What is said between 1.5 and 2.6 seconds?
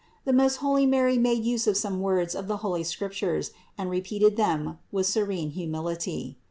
of some words of the